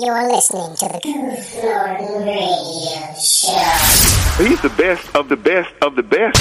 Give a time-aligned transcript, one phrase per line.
[0.00, 4.44] You're listening to the Goof Norton Radio Show.
[4.44, 6.38] He's the best of the best of the best.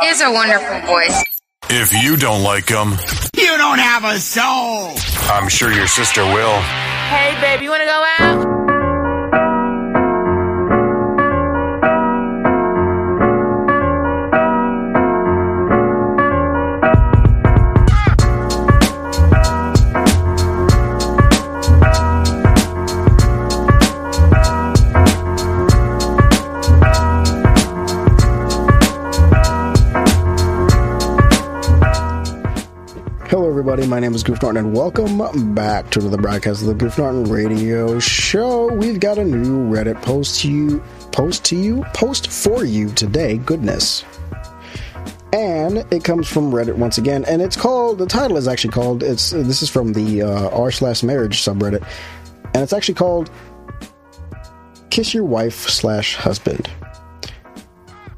[0.00, 1.24] He has a wonderful voice.
[1.70, 2.92] If you don't like him,
[3.34, 4.92] You don't have a soul.
[5.32, 6.60] I'm sure your sister will.
[6.60, 8.61] Hey, babe, you want to go out?
[33.62, 33.86] Everybody.
[33.86, 37.22] My name is Goof Norton, and welcome back to the broadcast of the Goof Norton
[37.30, 38.66] Radio Show.
[38.72, 43.38] We've got a new Reddit post to you, post to you, post for you today.
[43.38, 44.04] Goodness,
[45.32, 47.98] and it comes from Reddit once again, and it's called.
[47.98, 49.04] The title is actually called.
[49.04, 51.86] It's this is from the uh, r slash marriage subreddit,
[52.54, 53.30] and it's actually called
[54.90, 56.68] "Kiss Your Wife slash Husband,"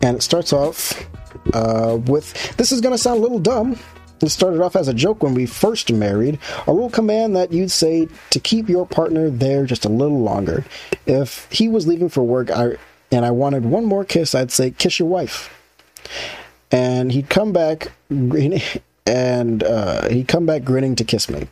[0.01, 1.07] and it starts off
[1.53, 3.79] uh, with this is going to sound a little dumb.
[4.25, 7.71] It started off as a joke when we first married, a little command that you'd
[7.71, 10.65] say to keep your partner there just a little longer.
[11.07, 12.77] If he was leaving for work I,
[13.13, 15.51] and I wanted one more kiss, I'd say, kiss your wife.
[16.71, 18.63] And he'd come back grinning,
[19.07, 21.49] and uh, he'd come back grinning to kiss me.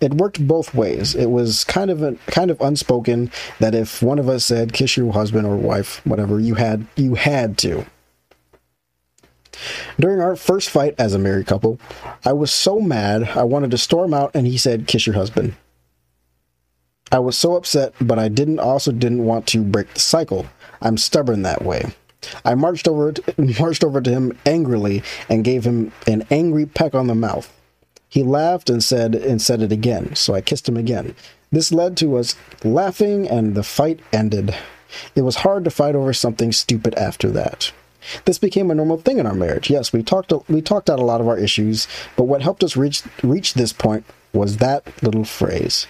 [0.00, 1.14] It worked both ways.
[1.14, 4.96] It was kind of a, kind of unspoken that if one of us said kiss
[4.96, 7.86] your husband or wife, whatever, you had you had to.
[9.98, 11.80] During our first fight as a married couple,
[12.24, 15.54] I was so mad I wanted to storm out and he said, Kiss your husband.
[17.10, 20.46] I was so upset, but I didn't also didn't want to break the cycle.
[20.82, 21.94] I'm stubborn that way.
[22.44, 26.94] I marched over to, marched over to him angrily and gave him an angry peck
[26.94, 27.52] on the mouth.
[28.08, 31.14] He laughed and said and said it again, so I kissed him again.
[31.50, 34.54] This led to us laughing and the fight ended.
[35.14, 37.72] It was hard to fight over something stupid after that.
[38.24, 39.70] This became a normal thing in our marriage.
[39.70, 42.76] Yes, we talked we talked out a lot of our issues, but what helped us
[42.76, 45.86] reach reach this point was that little phrase.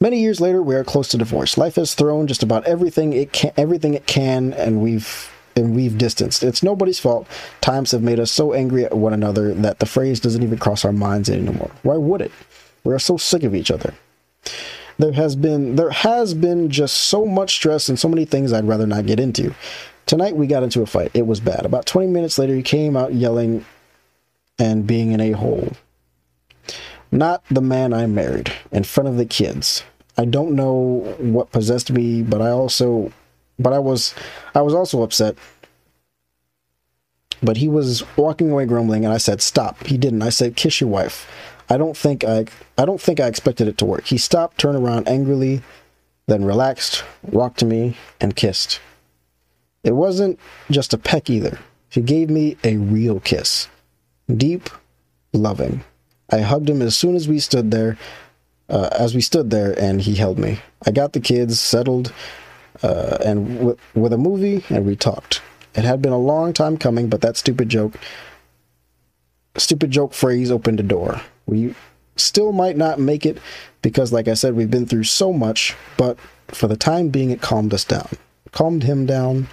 [0.00, 1.58] Many years later, we are close to divorce.
[1.58, 5.98] Life has thrown just about everything it can, everything it can, and we've and we've
[5.98, 6.42] distanced.
[6.42, 7.26] It's nobody's fault.
[7.60, 10.84] Times have made us so angry at one another that the phrase doesn't even cross
[10.84, 11.70] our minds anymore.
[11.82, 12.32] Why would it?
[12.84, 13.92] We are so sick of each other.
[14.98, 18.68] There has been there has been just so much stress and so many things I'd
[18.68, 19.54] rather not get into.
[20.10, 21.12] Tonight we got into a fight.
[21.14, 21.64] It was bad.
[21.64, 23.64] About 20 minutes later, he came out yelling
[24.58, 25.68] and being an a hole.
[27.12, 29.84] Not the man I married, in front of the kids.
[30.18, 33.12] I don't know what possessed me, but I also,
[33.56, 34.12] but I was,
[34.52, 35.36] I was also upset.
[37.40, 40.22] But he was walking away grumbling, and I said, "Stop." He didn't.
[40.22, 41.30] I said, "Kiss your wife."
[41.68, 42.46] I don't think I,
[42.76, 44.06] I don't think I expected it to work.
[44.06, 45.62] He stopped, turned around angrily,
[46.26, 48.80] then relaxed, walked to me, and kissed.
[49.82, 50.38] It wasn't
[50.70, 51.58] just a peck either.
[51.88, 53.68] He gave me a real kiss.
[54.34, 54.70] Deep,
[55.32, 55.82] loving.
[56.30, 57.98] I hugged him as soon as we stood there,
[58.68, 60.60] uh, as we stood there, and he held me.
[60.86, 62.12] I got the kids settled,
[62.82, 65.42] uh, and w- with a movie, and we talked.
[65.74, 67.94] It had been a long time coming, but that stupid joke,
[69.56, 71.20] stupid joke phrase opened a door.
[71.46, 71.74] We
[72.16, 73.38] still might not make it
[73.82, 76.18] because, like I said, we've been through so much, but
[76.48, 78.08] for the time being, it calmed us down.
[78.52, 79.48] Calmed him down,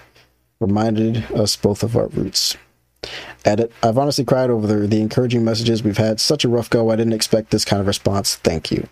[0.59, 2.57] reminded us both of our roots.
[3.45, 3.71] Edit.
[3.83, 5.83] I've honestly cried over the, the encouraging messages.
[5.83, 6.91] We've had such a rough go.
[6.91, 8.35] I didn't expect this kind of response.
[8.35, 8.87] Thank you.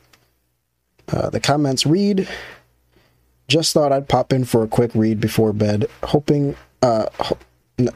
[1.11, 2.27] Uh, the comments read
[3.47, 6.55] Just thought I'd pop in for a quick read before bed, hoping.
[6.81, 7.37] Uh, ho-
[7.79, 7.89] n-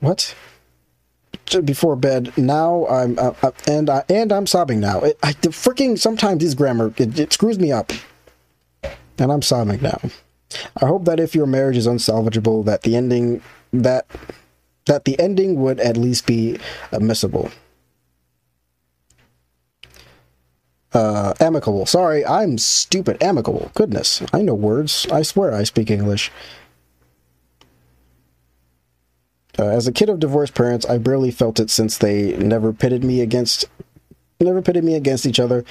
[0.00, 0.34] what?
[1.64, 2.32] Before bed.
[2.38, 3.18] Now I'm.
[3.18, 3.34] Uh,
[3.68, 5.00] and, I, and I'm sobbing now.
[5.00, 5.98] It, I, the freaking.
[5.98, 6.94] Sometimes this grammar.
[6.98, 7.92] It, it screws me up.
[9.18, 10.00] And I'm sobbing now.
[10.80, 13.42] I hope that if your marriage is unsalvageable, that the ending
[13.72, 14.06] that
[14.86, 16.58] that the ending would at least be
[16.90, 17.50] admissible.
[20.92, 21.86] Uh, amicable.
[21.86, 23.22] Sorry, I'm stupid.
[23.22, 23.70] Amicable.
[23.74, 25.06] Goodness, I know words.
[25.10, 26.30] I swear I speak English.
[29.58, 33.04] Uh, as a kid of divorced parents, I barely felt it since they never pitted
[33.04, 33.66] me against
[34.40, 35.64] never pitted me against each other,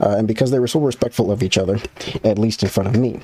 [0.00, 1.78] uh, and because they were so respectful of each other,
[2.22, 3.20] at least in front of me.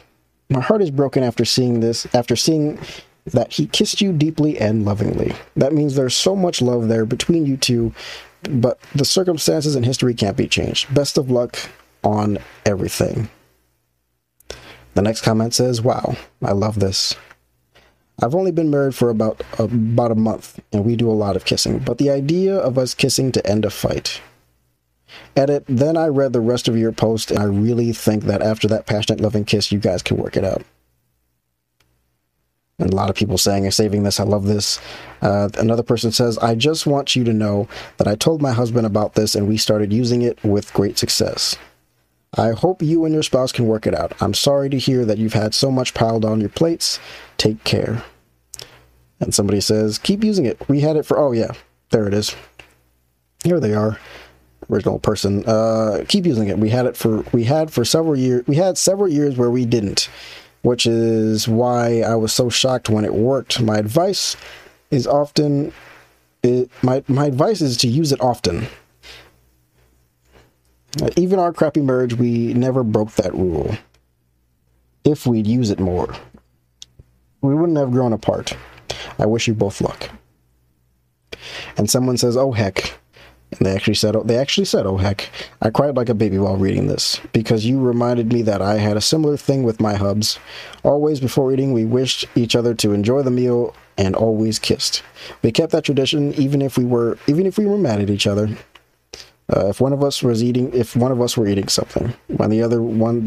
[0.49, 2.79] My heart is broken after seeing this, after seeing
[3.27, 5.35] that he kissed you deeply and lovingly.
[5.57, 7.93] That means there's so much love there between you two,
[8.43, 10.95] but the circumstances and history can't be changed.
[10.95, 11.59] Best of luck
[12.03, 13.31] on everything.
[14.95, 17.17] The next comment says, "Wow, I love this.
[18.23, 21.45] I've only been married for about about a month, and we do a lot of
[21.45, 21.79] kissing.
[21.79, 24.21] But the idea of us kissing to end a fight,
[25.37, 28.69] Edit, then I read the rest of your post, and I really think that after
[28.69, 30.63] that passionate, loving kiss, you guys can work it out.
[32.79, 34.81] And a lot of people saying, I'm saving this, I love this.
[35.23, 37.69] Uh, another person says, I just want you to know
[37.99, 41.57] that I told my husband about this and we started using it with great success.
[42.37, 44.13] I hope you and your spouse can work it out.
[44.21, 46.99] I'm sorry to hear that you've had so much piled on your plates.
[47.37, 48.03] Take care.
[49.21, 50.61] And somebody says, keep using it.
[50.69, 51.53] We had it for, oh yeah,
[51.91, 52.35] there it is.
[53.45, 54.01] Here they are.
[54.71, 55.45] Original person.
[55.47, 56.59] Uh, keep using it.
[56.59, 59.65] We had it for, we had for several years, we had several years where we
[59.65, 60.09] didn't
[60.65, 63.61] which is why I was so shocked when it worked.
[63.61, 64.35] My advice
[64.91, 65.75] is often
[66.43, 68.67] it, my my advice is to use it often.
[71.17, 73.77] Even our crappy marriage, we never broke that rule.
[75.05, 76.15] If we'd use it more,
[77.43, 78.57] we wouldn't have grown apart.
[79.19, 80.09] I wish you both luck.
[81.77, 82.99] And someone says, "Oh heck."
[83.59, 85.31] And they actually said, oh, they actually said, oh heck,
[85.63, 88.97] I cried like a baby while reading this because you reminded me that I had
[88.97, 90.39] a similar thing with my hubs.
[90.83, 95.03] Always before eating, we wished each other to enjoy the meal and always kissed.
[95.43, 98.27] We kept that tradition even if we were, even if we were mad at each
[98.27, 98.49] other.
[99.55, 102.49] Uh, if one of us was eating, if one of us were eating something, when
[102.49, 103.27] the other one,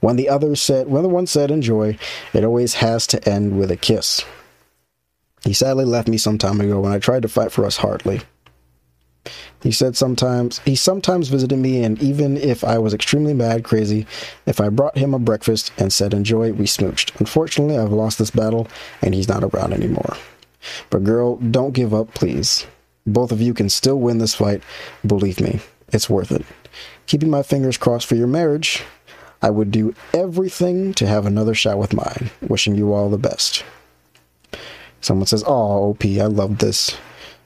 [0.00, 1.96] when the other said, when the one said enjoy,
[2.32, 4.24] it always has to end with a kiss.
[5.44, 8.22] He sadly left me some time ago when I tried to fight for us hardly.
[9.62, 14.06] He said sometimes he sometimes visited me, and even if I was extremely mad, crazy,
[14.46, 17.18] if I brought him a breakfast and said enjoy, we smooched.
[17.20, 18.68] Unfortunately, I've lost this battle,
[19.02, 20.16] and he's not around anymore.
[20.88, 22.66] But girl, don't give up, please.
[23.06, 24.62] Both of you can still win this fight.
[25.06, 25.60] Believe me,
[25.92, 26.44] it's worth it.
[27.06, 28.82] Keeping my fingers crossed for your marriage,
[29.42, 32.30] I would do everything to have another shot with mine.
[32.40, 33.64] Wishing you all the best.
[35.00, 36.96] Someone says, Oh, OP, I love this.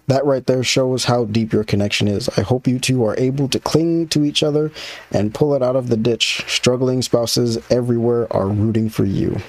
[0.06, 2.28] That right there shows how deep your connection is.
[2.36, 4.70] I hope you two are able to cling to each other
[5.10, 6.44] and pull it out of the ditch.
[6.46, 9.40] Struggling spouses everywhere are rooting for you.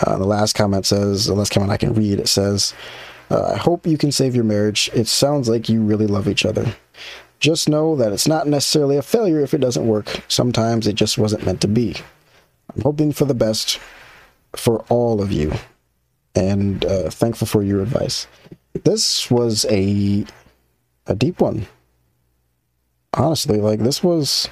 [0.00, 2.72] Uh, the last comment says, the last comment I can read, it says,
[3.30, 4.90] uh, I hope you can save your marriage.
[4.94, 6.74] It sounds like you really love each other.
[7.40, 10.22] Just know that it's not necessarily a failure if it doesn't work.
[10.28, 11.96] Sometimes it just wasn't meant to be.
[12.74, 13.80] I'm hoping for the best
[14.54, 15.52] for all of you
[16.34, 18.26] and uh, thankful for your advice
[18.84, 20.24] this was a
[21.06, 21.66] a deep one.
[23.14, 24.48] Honestly, like this was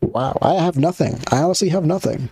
[0.00, 0.36] wow.
[0.42, 1.20] I have nothing.
[1.30, 2.30] I honestly have nothing.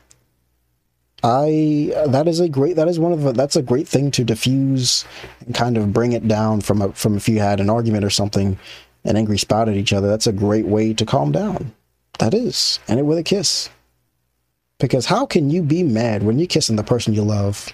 [1.24, 4.24] I that is a great that is one of the, that's a great thing to
[4.24, 5.04] diffuse
[5.40, 8.10] and kind of bring it down from a from if you had an argument or
[8.10, 8.58] something,
[9.04, 10.08] an angry spout at each other.
[10.08, 11.72] That's a great way to calm down.
[12.18, 13.70] That is, and it with a kiss.
[14.78, 17.72] Because how can you be mad when you're kissing the person you love?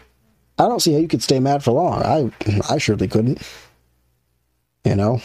[0.58, 2.02] I don't see how you could stay mad for long.
[2.02, 2.30] I
[2.68, 3.42] I surely couldn't.
[4.84, 5.20] You know.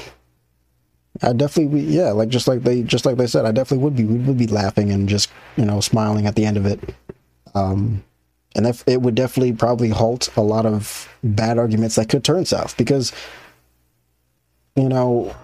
[1.21, 3.95] I definitely be, yeah, like just like they just like they said, I definitely would
[3.95, 6.95] be we would be laughing and just, you know, smiling at the end of it.
[7.53, 8.03] Um
[8.55, 12.45] and if it would definitely probably halt a lot of bad arguments that could turn
[12.45, 13.11] south because
[14.75, 15.35] you know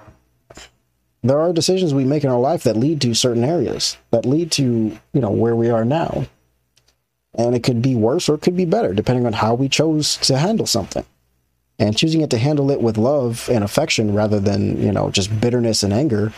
[1.23, 4.51] there are decisions we make in our life that lead to certain areas that lead
[4.51, 6.25] to you know where we are now
[7.35, 10.17] and it could be worse or it could be better, depending on how we chose
[10.17, 11.05] to handle something.
[11.77, 15.39] And choosing it to handle it with love and affection rather than, you know, just
[15.39, 16.33] bitterness and anger,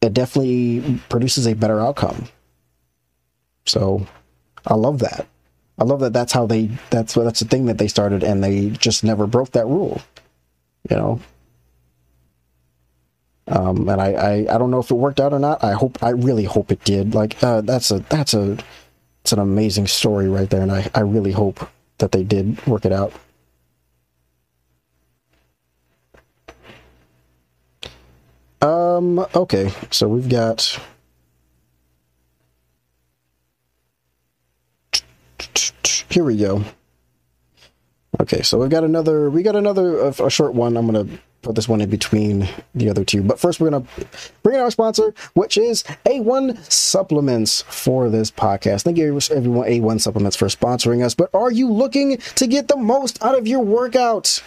[0.00, 2.26] it definitely produces a better outcome.
[3.66, 4.04] So
[4.66, 5.28] I love that.
[5.78, 8.70] I love that that's how they, that's that's the thing that they started and they
[8.70, 10.00] just never broke that rule,
[10.90, 11.20] you know?
[13.46, 15.62] Um, and I, I, I don't know if it worked out or not.
[15.62, 17.14] I hope, I really hope it did.
[17.14, 18.58] Like, uh, that's a, that's a,
[19.22, 22.84] it's an amazing story right there, and I, I really hope that they did work
[22.84, 23.12] it out.
[28.60, 30.78] Um, okay, so we've got
[36.08, 36.64] here we go.
[38.20, 40.76] Okay, so we've got another we got another a, short one.
[40.76, 41.06] I'm gonna
[41.42, 43.22] put this one in between the other two.
[43.22, 44.06] But first, we're going to
[44.42, 48.82] bring in our sponsor, which is A1 Supplements for this podcast.
[48.82, 51.14] Thank you, everyone, A1 Supplements, for sponsoring us.
[51.14, 54.42] But are you looking to get the most out of your workout?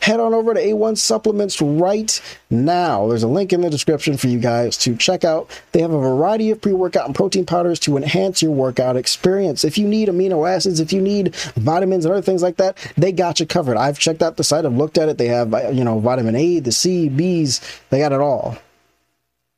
[0.00, 2.20] Head on over to A1 Supplements right
[2.50, 3.08] now.
[3.08, 5.50] There's a link in the description for you guys to check out.
[5.72, 9.64] They have a variety of pre workout and protein powders to enhance your workout experience.
[9.64, 13.12] If you need amino acids, if you need vitamins and other things like that, they
[13.12, 13.76] got you covered.
[13.76, 15.18] I've checked out the site, I've looked at it.
[15.18, 17.60] They have, you know, vitamin A, the C, B's,
[17.90, 18.58] they got it all.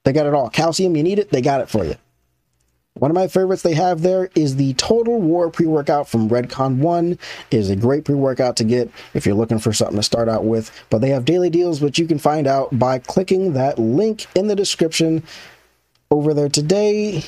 [0.04, 0.50] They got it all.
[0.50, 1.94] Calcium, you need it, they got it for you.
[2.94, 7.12] One of my favorites they have there is the Total War pre-workout from Redcon 1.
[7.12, 7.18] It
[7.50, 10.70] is a great pre-workout to get if you're looking for something to start out with.
[10.90, 14.46] But they have daily deals, which you can find out by clicking that link in
[14.46, 15.22] the description
[16.10, 17.24] over there today.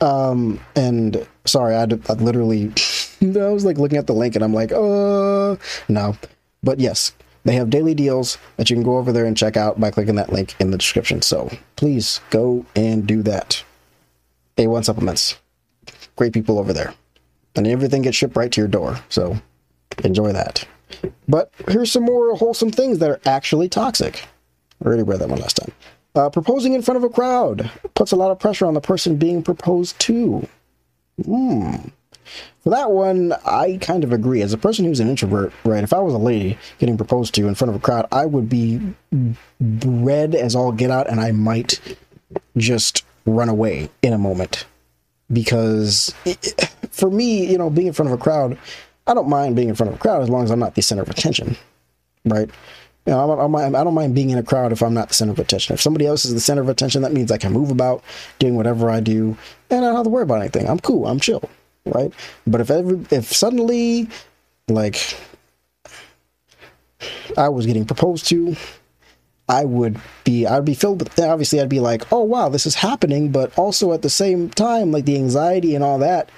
[0.00, 2.72] Um, and sorry, I, I literally,
[3.22, 5.56] I was like looking at the link and I'm like, uh,
[5.88, 6.16] no.
[6.62, 7.12] But yes,
[7.44, 10.16] they have daily deals that you can go over there and check out by clicking
[10.16, 11.22] that link in the description.
[11.22, 13.62] So please go and do that.
[14.60, 15.38] A1 supplements.
[16.16, 16.94] Great people over there.
[17.56, 19.00] And everything gets shipped right to your door.
[19.08, 19.40] So
[20.04, 20.66] enjoy that.
[21.26, 24.24] But here's some more wholesome things that are actually toxic.
[24.82, 25.72] I already read that one last time.
[26.14, 29.16] Uh, proposing in front of a crowd puts a lot of pressure on the person
[29.16, 30.46] being proposed to.
[31.24, 31.76] Hmm.
[32.62, 34.42] For that one, I kind of agree.
[34.42, 37.48] As a person who's an introvert, right, if I was a lady getting proposed to
[37.48, 38.80] in front of a crowd, I would be
[39.60, 41.80] red as all get out and I might
[42.56, 44.66] just run away in a moment.
[45.32, 46.12] Because
[46.90, 48.58] for me, you know, being in front of a crowd,
[49.06, 50.82] I don't mind being in front of a crowd as long as I'm not the
[50.82, 51.56] center of attention,
[52.24, 52.50] right?
[53.06, 55.14] You know, I don't, I don't mind being in a crowd if I'm not the
[55.14, 55.72] center of attention.
[55.72, 58.04] If somebody else is the center of attention, that means I can move about,
[58.38, 59.36] doing whatever I do,
[59.70, 60.68] and I don't have to worry about anything.
[60.68, 61.06] I'm cool.
[61.06, 61.48] I'm chill,
[61.86, 62.12] right?
[62.46, 64.08] But if every, if suddenly,
[64.68, 65.16] like,
[67.38, 68.54] I was getting proposed to,
[69.50, 72.76] I would be I'd be filled with obviously I'd be like, oh wow, this is
[72.76, 76.30] happening, but also at the same time, like the anxiety and all that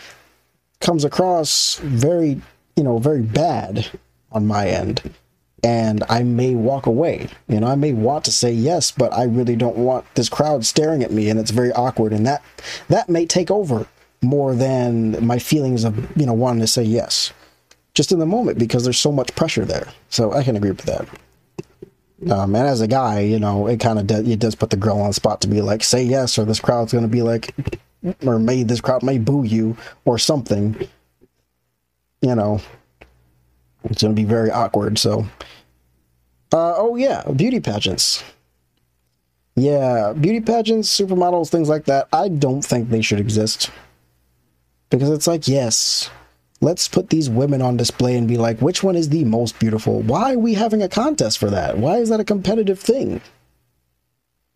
[0.80, 2.40] comes across very,
[2.74, 3.86] you know, very bad
[4.32, 5.14] on my end.
[5.62, 7.28] And I may walk away.
[7.48, 10.64] You know, I may want to say yes, but I really don't want this crowd
[10.64, 12.14] staring at me and it's very awkward.
[12.14, 12.42] And that
[12.88, 13.86] that may take over
[14.22, 17.30] more than my feelings of, you know, wanting to say yes.
[17.92, 19.88] Just in the moment because there's so much pressure there.
[20.08, 21.06] So I can agree with that.
[22.30, 24.76] Um, and as a guy, you know, it kind of does, it does put the
[24.76, 27.22] girl on the spot to be like, say yes, or this crowd's going to be
[27.22, 27.54] like,
[28.24, 30.88] or may this crowd may boo you or something.
[32.20, 32.60] You know,
[33.84, 34.98] it's going to be very awkward.
[34.98, 35.26] So,
[36.52, 38.22] uh, oh yeah, beauty pageants.
[39.56, 42.08] Yeah, beauty pageants, supermodels, things like that.
[42.12, 43.70] I don't think they should exist
[44.90, 46.08] because it's like, yes,
[46.62, 50.00] let's put these women on display and be like, which one is the most beautiful?
[50.00, 51.76] Why are we having a contest for that?
[51.76, 53.20] Why is that a competitive thing?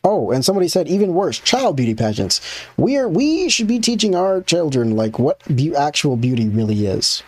[0.04, 2.40] Oh, and somebody said even worse, child beauty pageants.
[2.76, 7.24] We are we should be teaching our children like what be- actual beauty really is.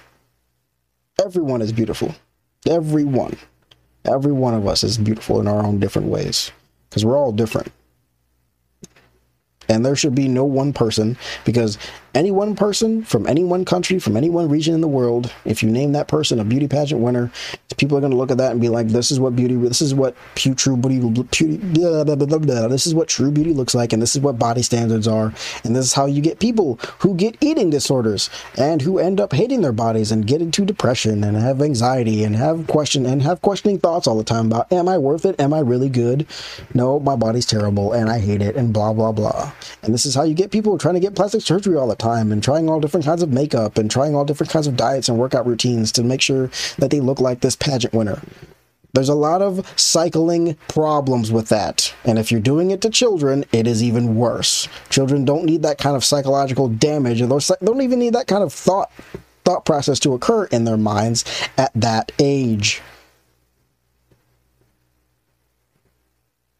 [1.22, 2.14] Everyone is beautiful.
[2.66, 3.36] Everyone.
[4.04, 6.52] Every one of us is beautiful in our own different ways
[6.88, 7.72] because we're all different.
[9.68, 11.78] And there should be no one person because
[12.18, 15.62] any one person from any one country, from any one region in the world, if
[15.62, 17.30] you name that person a beauty pageant winner,
[17.76, 19.54] people are going to look at that and be like, "This is what beauty.
[19.54, 21.08] This is what true beauty.
[21.08, 24.36] beauty blah, blah, blah, This is what true beauty looks like, and this is what
[24.36, 25.32] body standards are,
[25.62, 29.32] and this is how you get people who get eating disorders and who end up
[29.32, 33.40] hating their bodies and get into depression and have anxiety and have question and have
[33.42, 35.40] questioning thoughts all the time about, "Am I worth it?
[35.40, 36.26] Am I really good?
[36.74, 39.52] No, my body's terrible and I hate it." And blah blah blah.
[39.84, 42.07] And this is how you get people trying to get plastic surgery all the time
[42.16, 45.18] and trying all different kinds of makeup and trying all different kinds of diets and
[45.18, 48.20] workout routines to make sure that they look like this pageant winner.
[48.94, 51.94] There's a lot of cycling problems with that.
[52.04, 54.66] And if you're doing it to children, it is even worse.
[54.88, 58.42] Children don't need that kind of psychological damage, and they don't even need that kind
[58.42, 58.90] of thought
[59.44, 61.24] thought process to occur in their minds
[61.56, 62.82] at that age.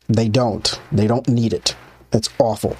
[0.08, 0.80] They don't.
[0.90, 1.76] They don't need it.
[2.12, 2.76] It's awful.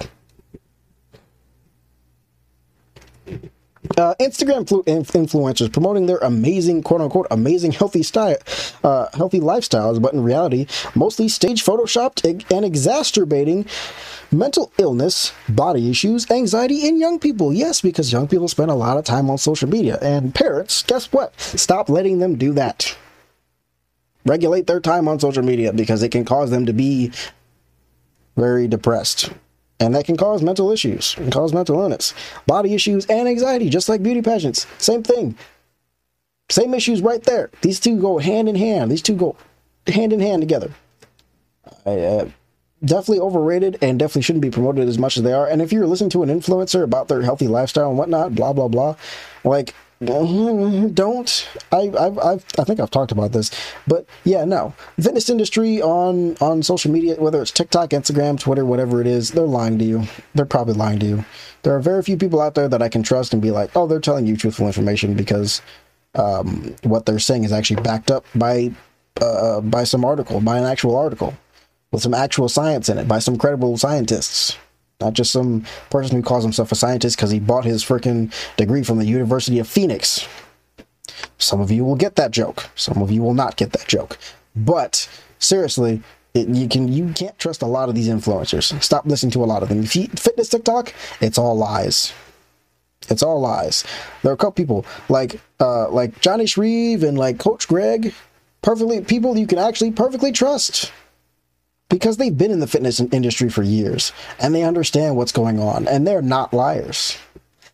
[3.97, 8.35] Uh, Instagram flu- influencers promoting their amazing, quote unquote, amazing healthy style,
[8.83, 13.65] uh, healthy lifestyles, but in reality, mostly stage photoshopped and exacerbating
[14.31, 17.53] mental illness, body issues, anxiety in young people.
[17.53, 21.11] Yes, because young people spend a lot of time on social media, and parents, guess
[21.13, 21.39] what?
[21.39, 22.97] Stop letting them do that.
[24.25, 27.11] Regulate their time on social media because it can cause them to be
[28.35, 29.31] very depressed
[29.79, 32.13] and that can cause mental issues and cause mental illness,
[32.45, 34.67] body issues, and anxiety, just like beauty pageants.
[34.77, 35.37] Same thing.
[36.49, 37.49] Same issues right there.
[37.61, 38.91] These two go hand in hand.
[38.91, 39.35] These two go
[39.87, 40.71] hand in hand together.
[41.85, 42.25] Uh,
[42.83, 45.47] definitely overrated and definitely shouldn't be promoted as much as they are.
[45.47, 48.67] And if you're listening to an influencer about their healthy lifestyle and whatnot, blah blah
[48.67, 48.95] blah,
[49.43, 53.51] like don't I I've, I've I think I've talked about this,
[53.85, 59.01] but yeah, no fitness industry on on social media, whether it's TikTok, Instagram, Twitter, whatever
[59.01, 60.03] it is, they're lying to you.
[60.35, 61.25] They're probably lying to you.
[61.63, 63.87] There are very few people out there that I can trust and be like, oh,
[63.87, 65.61] they're telling you truthful information because
[66.15, 68.71] um, what they're saying is actually backed up by
[69.21, 71.33] uh, by some article, by an actual article
[71.91, 74.57] with some actual science in it, by some credible scientists.
[74.99, 78.83] Not just some person who calls himself a scientist because he bought his freaking degree
[78.83, 80.27] from the University of Phoenix.
[81.37, 82.69] Some of you will get that joke.
[82.75, 84.17] Some of you will not get that joke.
[84.55, 86.01] But seriously,
[86.33, 88.81] it, you can you can't trust a lot of these influencers.
[88.83, 89.83] Stop listening to a lot of them.
[89.83, 92.13] If you fitness TikTok, it's all lies.
[93.09, 93.85] It's all lies.
[94.21, 98.13] There are a couple people like uh, like Johnny Shreve and like Coach Greg,
[98.61, 100.91] perfectly people you can actually perfectly trust
[101.89, 105.87] because they've been in the fitness industry for years and they understand what's going on
[105.87, 107.17] and they're not liars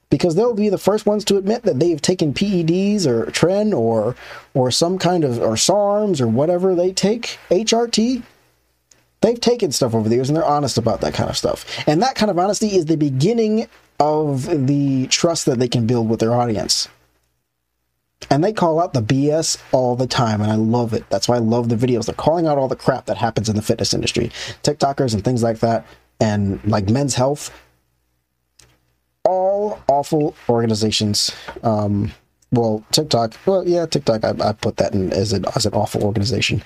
[0.10, 4.16] because they'll be the first ones to admit that they've taken PEDs or Tren or
[4.54, 8.24] or some kind of or SARMs or whatever they take HRT.
[9.22, 11.66] They've taken stuff over the years and they're honest about that kind of stuff.
[11.88, 13.68] And that kind of honesty is the beginning
[14.00, 16.88] of the trust that they can build with their audience.
[18.30, 21.08] And they call out the BS all the time, and I love it.
[21.10, 22.06] That's why I love the videos.
[22.06, 24.32] They're calling out all the crap that happens in the fitness industry,
[24.64, 25.86] TikTokers and things like that,
[26.20, 27.54] and like men's health.
[29.24, 31.32] All awful organizations.
[31.64, 32.12] Um,
[32.52, 33.36] well, TikTok.
[33.46, 34.24] Well, yeah, TikTok.
[34.24, 36.64] I, I put that in as an as an awful organization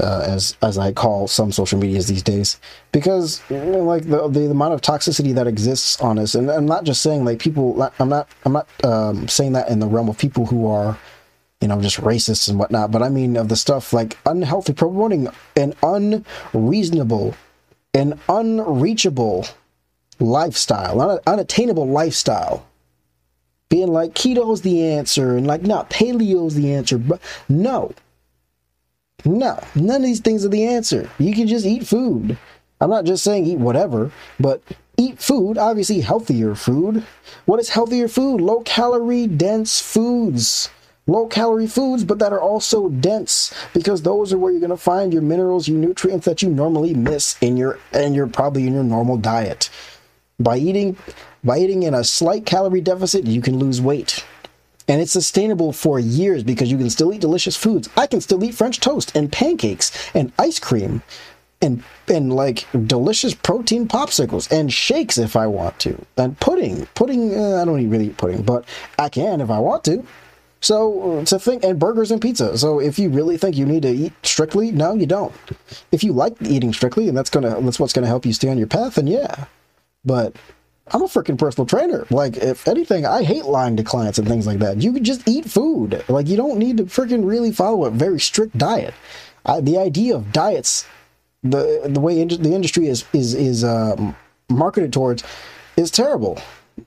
[0.00, 2.58] uh, as as I call some social medias these days,
[2.92, 6.66] because you know, like the, the amount of toxicity that exists on us, and I'm
[6.66, 7.80] not just saying like people.
[7.98, 10.98] I'm not I'm not um, saying that in the realm of people who are,
[11.60, 12.90] you know, just racists and whatnot.
[12.90, 17.36] But I mean of the stuff like unhealthy, promoting an unreasonable,
[17.94, 19.46] an unreachable
[20.18, 22.66] lifestyle, un- unattainable lifestyle.
[23.68, 27.92] Being like keto's the answer and like not paleo's the answer, but no,
[29.24, 31.08] no, none of these things are the answer.
[31.18, 32.36] You can just eat food.
[32.80, 34.62] I'm not just saying eat whatever, but
[34.96, 37.04] eat food, obviously healthier food.
[37.46, 38.40] What is healthier food?
[38.40, 40.68] Low calorie, dense foods.
[41.06, 44.76] Low calorie foods, but that are also dense because those are where you're going to
[44.76, 48.74] find your minerals, your nutrients that you normally miss in your and you're probably in
[48.74, 49.68] your normal diet.
[50.40, 50.96] By eating
[51.42, 54.24] by eating in a slight calorie deficit, you can lose weight
[54.88, 57.88] and it's sustainable for years because you can still eat delicious foods.
[57.96, 61.02] I can still eat French toast and pancakes and ice cream
[61.62, 66.86] and and like delicious protein popsicles and shakes if I want to and pudding.
[66.94, 68.64] Pudding, uh, I don't really eat pudding, but
[68.98, 70.04] I can if I want to.
[70.60, 72.56] So to think and burgers and pizza.
[72.56, 75.34] So if you really think you need to eat strictly, no, you don't.
[75.92, 78.58] If you like eating strictly and that's gonna that's what's gonna help you stay on
[78.58, 79.46] your path, then yeah.
[80.04, 80.36] But
[80.88, 82.06] I'm a freaking personal trainer.
[82.10, 84.82] Like, if anything, I hate lying to clients and things like that.
[84.82, 86.04] You can just eat food.
[86.08, 88.92] Like, you don't need to freaking really follow a very strict diet.
[89.46, 90.86] I, the idea of diets,
[91.42, 94.16] the the way in, the industry is is is um,
[94.50, 95.24] marketed towards,
[95.76, 96.38] is terrible.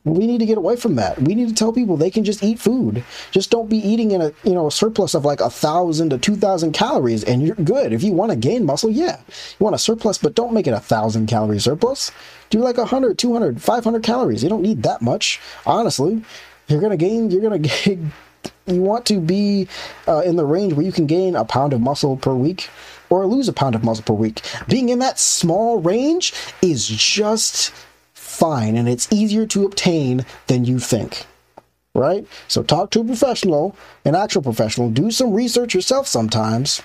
[0.04, 1.22] We need to get away from that.
[1.22, 3.04] We need to tell people they can just eat food.
[3.32, 6.18] Just don't be eating in a you know a surplus of like a thousand to
[6.18, 7.94] two thousand calories, and you're good.
[7.94, 10.74] If you want to gain muscle, yeah, you want a surplus, but don't make it
[10.74, 12.12] a thousand calorie surplus.
[12.50, 14.44] Do like 100, 200, 500 calories.
[14.44, 16.22] You don't need that much, honestly.
[16.68, 17.32] You're gonna gain.
[17.32, 18.12] You're gonna gain.
[18.66, 19.68] You want to be
[20.08, 22.70] uh, in the range where you can gain a pound of muscle per week
[23.10, 24.42] or lose a pound of muscle per week.
[24.68, 27.74] Being in that small range is just
[28.38, 31.26] fine and it's easier to obtain than you think.
[31.94, 32.28] Right?
[32.48, 36.82] So talk to a professional, an actual professional, do some research yourself sometimes.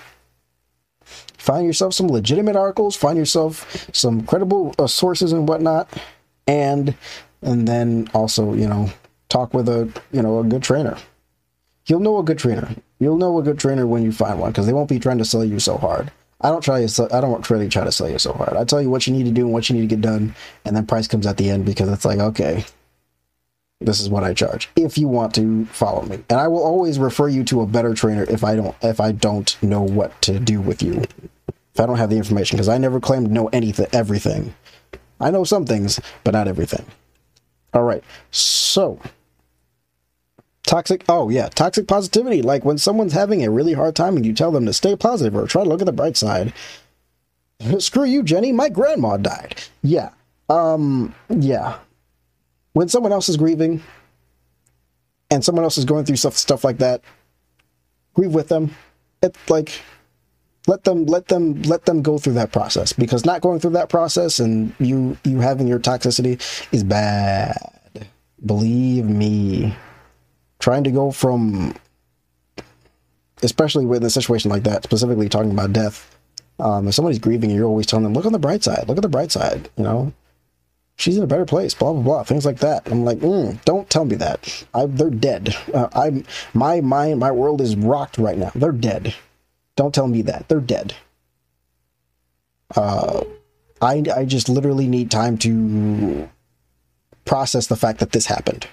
[1.37, 5.89] Find yourself some legitimate articles, find yourself some credible uh, sources and whatnot,
[6.47, 6.95] and
[7.41, 8.89] and then also, you know,
[9.29, 10.97] talk with a, you know, a good trainer.
[11.85, 12.73] You'll know a good trainer.
[12.99, 15.25] You'll know a good trainer when you find one because they won't be trying to
[15.25, 16.11] sell you so hard.
[16.43, 17.07] I don't try to.
[17.11, 18.57] I don't really try to sell you so hard.
[18.57, 20.35] I tell you what you need to do and what you need to get done,
[20.65, 22.65] and then price comes at the end because it's like, okay,
[23.79, 24.69] this is what I charge.
[24.75, 27.93] If you want to follow me, and I will always refer you to a better
[27.93, 31.03] trainer if I don't if I don't know what to do with you.
[31.73, 34.53] If I don't have the information, because I never claim to know anything, everything.
[35.19, 36.85] I know some things, but not everything.
[37.73, 38.99] All right, so
[40.73, 42.41] toxic oh yeah toxic positivity.
[42.41, 45.35] Like when someone's having a really hard time and you tell them to stay positive
[45.35, 46.51] or try to look at the bright side
[47.77, 49.61] screw you jenny my grandma died.
[49.83, 50.09] Yeah
[50.49, 51.77] um yeah.
[52.73, 53.83] When someone else is grieving
[55.29, 57.01] and someone else is going through stuff stuff like that
[58.15, 58.75] grieve with them.
[59.21, 59.79] It's like
[60.65, 63.89] let them let them let them go through that process because not going through that
[63.89, 66.41] process and you you having your toxicity
[66.73, 67.57] is bad.
[68.43, 69.75] Believe me
[70.63, 71.75] trying to go from
[73.41, 76.17] especially with a situation like that specifically talking about death
[76.59, 79.03] um, if somebody's grieving you're always telling them look on the bright side look at
[79.03, 80.13] the bright side you know?
[80.95, 82.89] She's in a better place blah blah blah things like that.
[82.89, 84.65] I'm like mm, don't tell me that.
[84.73, 85.53] I, they're dead.
[85.73, 86.23] Uh, i'm
[86.53, 88.51] my mind my world is rocked right now.
[88.55, 89.13] They're dead.
[89.75, 90.47] Don't tell me that.
[90.47, 90.93] They're dead.
[92.73, 93.23] Uh,
[93.81, 96.29] I I just literally need time to
[97.25, 98.67] process the fact that this happened.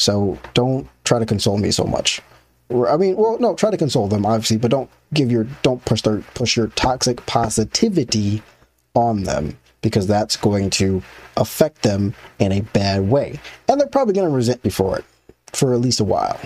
[0.00, 2.22] So don't try to console me so much.
[2.70, 6.00] I mean, well, no, try to console them obviously, but don't give your don't push
[6.00, 8.42] their push your toxic positivity
[8.94, 11.02] on them because that's going to
[11.36, 15.04] affect them in a bad way, and they're probably going to resent you for it
[15.52, 16.40] for at least a while.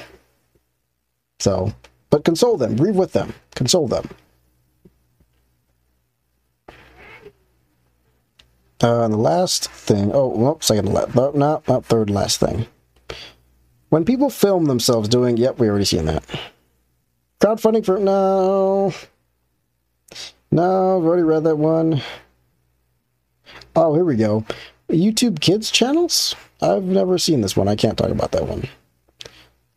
[1.39, 1.73] So,
[2.11, 4.09] but console them, grieve with them, console them.
[8.83, 12.67] Uh, and the last thing, oh, well, second, not, not third last thing.
[13.95, 16.25] When people film themselves doing, yep, we already seen that.
[17.41, 18.93] Crowdfunding for, no.
[20.51, 22.03] No, I've already read that one.
[23.77, 24.45] Oh, here we go.
[24.91, 26.35] YouTube Kids channels?
[26.61, 27.69] I've never seen this one.
[27.69, 28.67] I can't talk about that one.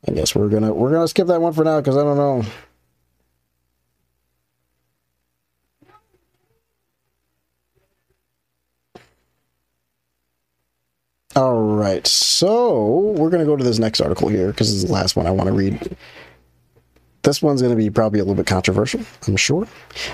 [0.07, 2.43] I guess we're gonna we're gonna skip that one for now because I don't know.
[11.37, 14.91] All right, so we're gonna go to this next article here because this is the
[14.91, 15.95] last one I want to read.
[17.21, 19.67] This one's gonna be probably a little bit controversial, I'm sure.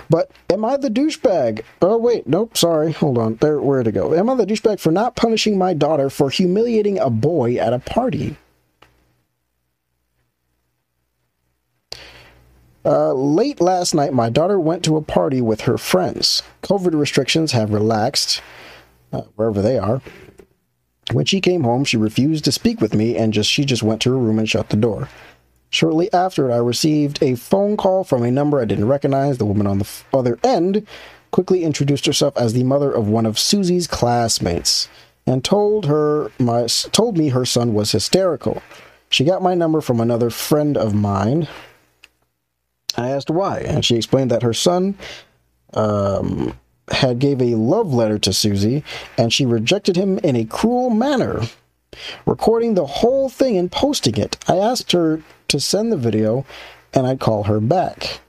[0.09, 1.63] But am I the douchebag?
[1.81, 3.36] Oh wait, nope, sorry, hold on.
[3.36, 4.13] There, where to go?
[4.13, 7.79] Am I the douchebag for not punishing my daughter for humiliating a boy at a
[7.79, 8.36] party?
[12.83, 16.43] Uh, late last night, my daughter went to a party with her friends.
[16.63, 18.41] COVID restrictions have relaxed
[19.13, 20.01] uh, wherever they are.
[21.11, 24.01] When she came home, she refused to speak with me and just she just went
[24.03, 25.09] to her room and shut the door.
[25.69, 29.37] Shortly after I received a phone call from a number I didn't recognize.
[29.37, 30.87] The woman on the other end
[31.31, 34.87] quickly introduced herself as the mother of one of Susie's classmates
[35.25, 38.61] and told her my told me her son was hysterical.
[39.09, 41.47] She got my number from another friend of mine.
[42.95, 44.95] I asked why, and she explained that her son
[45.73, 46.57] um,
[46.93, 48.84] had gave a love letter to Susie,
[49.17, 51.41] and she rejected him in a cruel manner.
[52.25, 56.45] Recording the whole thing and posting it, I asked her to send the video,
[56.93, 58.19] and I'd call her back.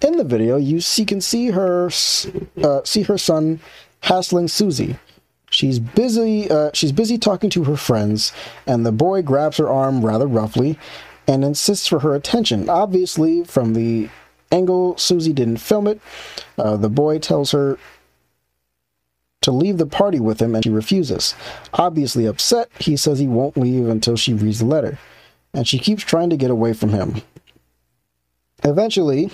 [0.00, 1.90] In the video, you see, can see her
[2.62, 3.60] uh, see her son
[4.00, 4.96] hassling Susie.
[5.50, 6.50] She's busy.
[6.50, 8.32] Uh, she's busy talking to her friends,
[8.66, 10.78] and the boy grabs her arm rather roughly
[11.28, 12.68] and insists for her attention.
[12.68, 14.08] Obviously, from the
[14.50, 16.00] angle Susie didn't film it,
[16.56, 17.78] uh, the boy tells her
[19.42, 21.34] to leave the party with him, and she refuses.
[21.74, 24.98] Obviously upset, he says he won't leave until she reads the letter,
[25.54, 27.22] and she keeps trying to get away from him.
[28.64, 29.30] Eventually,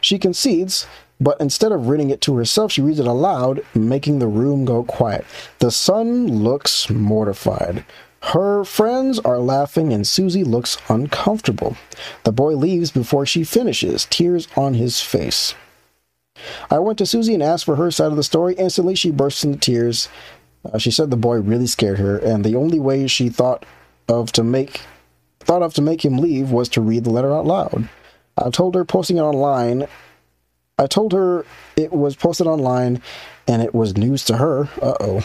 [0.00, 0.86] she concedes,
[1.20, 4.84] but instead of reading it to herself, she reads it aloud, making the room go
[4.84, 5.24] quiet.
[5.58, 7.84] The son looks mortified.
[8.32, 11.76] Her friends are laughing, and Susie looks uncomfortable.
[12.24, 15.54] The boy leaves before she finishes, tears on his face.
[16.70, 18.54] I went to Susie and asked for her side of the story.
[18.54, 20.08] Instantly, she burst into tears.
[20.64, 23.66] Uh, she said the boy really scared her, and the only way she thought
[24.08, 24.80] of to make
[25.40, 27.90] thought of to make him leave was to read the letter out loud.
[28.38, 29.86] I told her posting it online.
[30.78, 31.44] I told her
[31.76, 33.02] it was posted online,
[33.46, 34.70] and it was news to her.
[34.80, 35.22] Uh oh.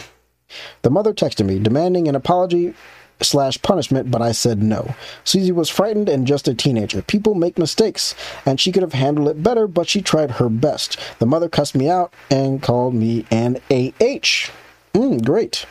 [0.82, 2.74] The mother texted me demanding an apology
[3.22, 4.94] slash punishment, but I said no.
[5.24, 7.02] Susie was frightened and just a teenager.
[7.02, 8.14] People make mistakes,
[8.46, 10.98] and she could have handled it better, but she tried her best.
[11.18, 14.50] The mother cussed me out and called me an AH.
[14.94, 15.66] Mm, great.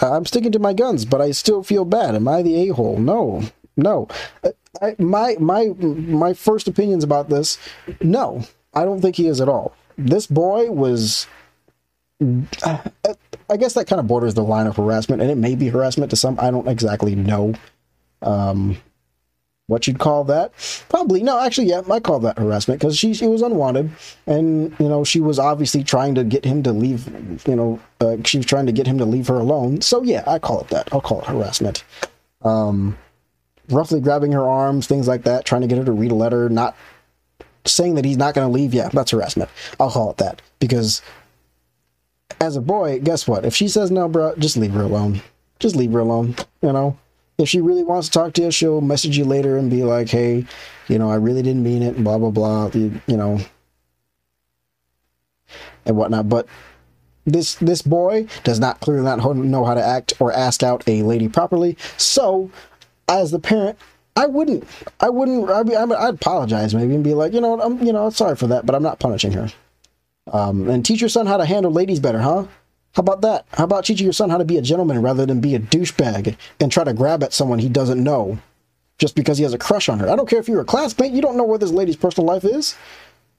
[0.00, 2.14] I'm sticking to my guns, but I still feel bad.
[2.14, 2.98] Am I the a hole?
[2.98, 3.42] No,
[3.76, 4.08] no.
[4.82, 7.58] I, my my my first opinions about this.
[8.00, 9.76] No, I don't think he is at all.
[9.96, 11.28] This boy was
[12.20, 16.10] I guess that kind of borders the line of harassment, and it may be harassment
[16.10, 16.38] to some.
[16.40, 17.54] I don't exactly know
[18.22, 18.76] um,
[19.66, 20.52] what you'd call that.
[20.88, 23.90] Probably no, actually, yeah, I call that harassment because she she was unwanted,
[24.26, 27.08] and you know she was obviously trying to get him to leave.
[27.48, 29.80] You know, uh, she was trying to get him to leave her alone.
[29.80, 30.88] So yeah, I call it that.
[30.92, 31.82] I'll call it harassment.
[32.42, 32.96] Um,
[33.70, 36.48] roughly grabbing her arms, things like that, trying to get her to read a letter,
[36.48, 36.76] not
[37.64, 38.72] saying that he's not going to leave.
[38.72, 39.50] Yeah, that's harassment.
[39.80, 41.02] I'll call it that because
[42.40, 43.44] as a boy, guess what?
[43.44, 45.22] If she says no, bro, just leave her alone.
[45.58, 46.36] Just leave her alone.
[46.62, 46.98] You know,
[47.38, 50.08] if she really wants to talk to you, she'll message you later and be like,
[50.08, 50.46] "Hey,
[50.88, 52.70] you know, I really didn't mean it." Blah blah blah.
[52.74, 53.40] You, you know,
[55.86, 56.28] and whatnot.
[56.28, 56.46] But
[57.24, 61.02] this this boy does not clearly not know how to act or ask out a
[61.02, 61.76] lady properly.
[61.96, 62.50] So,
[63.08, 63.78] as the parent,
[64.16, 64.64] I wouldn't.
[65.00, 65.50] I wouldn't.
[65.50, 68.46] I'd, be, I'd apologize maybe and be like, you know, I'm you know sorry for
[68.48, 69.50] that, but I'm not punishing her.
[70.32, 72.46] Um, and teach your son how to handle ladies better, huh?
[72.92, 73.46] How about that?
[73.52, 76.36] How about teaching your son how to be a gentleman rather than be a douchebag
[76.60, 78.38] and try to grab at someone he doesn't know
[78.98, 80.08] just because he has a crush on her?
[80.08, 82.44] I don't care if you're a classmate, you don't know what this lady's personal life
[82.44, 82.76] is.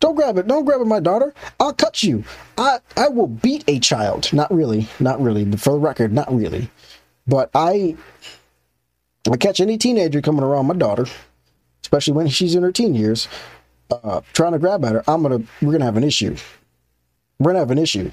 [0.01, 0.45] Don't grab it.
[0.45, 1.33] Don't grab it, my daughter.
[1.59, 2.25] I'll cut you.
[2.57, 4.31] I I will beat a child.
[4.33, 4.89] Not really.
[4.99, 5.49] Not really.
[5.57, 6.69] For the record, not really.
[7.25, 7.95] But I
[9.31, 11.05] I catch any teenager coming around my daughter,
[11.81, 13.29] especially when she's in her teen years,
[13.89, 15.03] uh, trying to grab at her.
[15.07, 16.35] I'm gonna we're gonna have an issue.
[17.39, 18.11] We're gonna have an issue.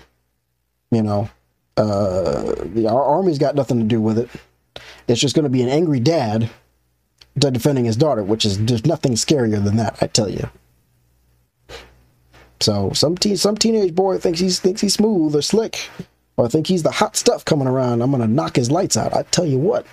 [0.91, 1.31] You know,
[1.77, 2.55] uh,
[2.89, 4.29] our army's got nothing to do with it.
[5.09, 6.51] It's just gonna be an angry dad
[7.39, 9.97] defending his daughter, which is there's nothing scarier than that.
[10.01, 10.49] I tell you.
[12.61, 15.89] So some teen, some teenage boy thinks he's thinks he's smooth or slick,
[16.37, 18.03] or think he's the hot stuff coming around.
[18.03, 19.15] I'm gonna knock his lights out.
[19.15, 19.87] I tell you what,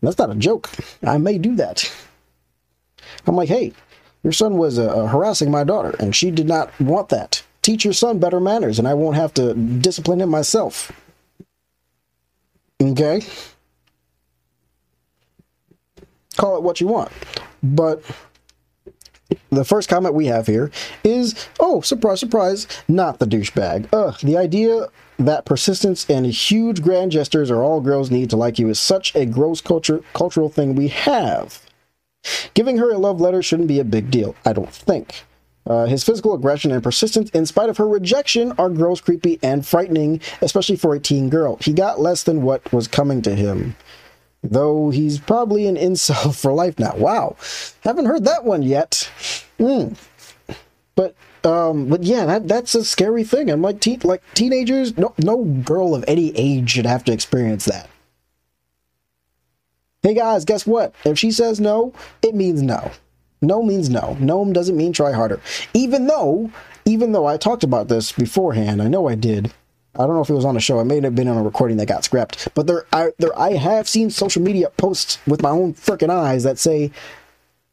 [0.00, 0.70] that's not a joke.
[1.02, 1.90] I may do that.
[3.26, 3.72] I'm like, hey,
[4.22, 7.42] your son was uh, harassing my daughter, and she did not want that.
[7.62, 10.90] Teach your son better manners, and I won't have to discipline him myself.
[12.80, 13.22] Okay.
[16.36, 17.12] Call it what you want,
[17.62, 18.02] but
[19.50, 20.70] the first comment we have here
[21.04, 24.86] is oh surprise surprise not the douchebag ugh the idea
[25.18, 29.14] that persistence and huge grand gestures are all girls need to like you is such
[29.14, 31.64] a gross culture cultural thing we have
[32.54, 35.24] giving her a love letter shouldn't be a big deal i don't think
[35.66, 39.66] uh, his physical aggression and persistence, in spite of her rejection, are gross, creepy, and
[39.66, 41.58] frightening, especially for a teen girl.
[41.60, 43.76] He got less than what was coming to him
[44.42, 46.96] though he's probably an incel for life now.
[46.96, 47.36] Wow,
[47.82, 49.10] haven't heard that one yet.
[49.58, 49.96] Mm.
[50.94, 53.50] But um, but yeah, that that's a scary thing.
[53.50, 57.64] And like teen, like teenagers, no no girl of any age should have to experience
[57.66, 57.88] that.
[60.02, 60.94] Hey guys, guess what?
[61.04, 61.92] If she says no,
[62.22, 62.90] it means no.
[63.42, 64.16] No means no.
[64.20, 65.40] No doesn't mean try harder.
[65.74, 66.50] Even though,
[66.84, 69.52] even though I talked about this beforehand, I know I did.
[69.94, 70.78] I don't know if it was on the show.
[70.78, 72.48] It may have been on a recording that got scrapped.
[72.54, 76.44] But there, I, there, I have seen social media posts with my own freaking eyes
[76.44, 76.92] that say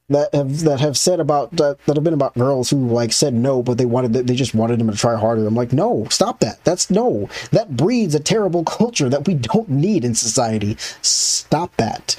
[0.10, 3.34] that have that have said about that, that have been about girls who like said
[3.34, 5.46] no, but they wanted they just wanted them to try harder.
[5.46, 6.64] I'm like, no, stop that.
[6.64, 7.30] That's no.
[7.52, 10.78] That breeds a terrible culture that we don't need in society.
[11.02, 12.16] Stop that.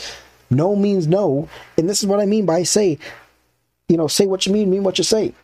[0.51, 2.99] No means no, and this is what I mean by say,
[3.89, 5.35] you know, say what you mean, mean what you say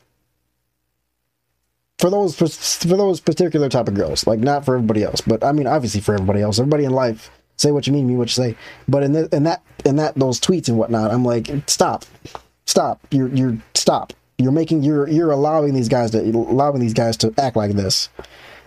[1.99, 5.53] for those for those particular type of girls, like not for everybody else, but I
[5.53, 6.59] mean obviously for everybody else.
[6.59, 8.57] Everybody in life, say what you mean, mean what you say.
[8.89, 12.05] But in, the, in that in that those tweets and whatnot, I'm like, stop,
[12.67, 14.13] stop, you're you're stop.
[14.39, 18.09] You're making you're you're allowing these guys to allowing these guys to act like this.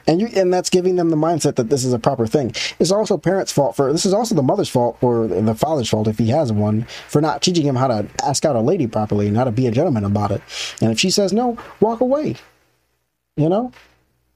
[0.07, 2.53] And you and that's giving them the mindset that this is a proper thing.
[2.79, 6.07] It's also parents' fault for this is also the mother's fault or the father's fault
[6.07, 9.27] if he has one for not teaching him how to ask out a lady properly
[9.27, 10.41] and how to be a gentleman about it.
[10.81, 12.35] And if she says no, walk away
[13.37, 13.71] you know?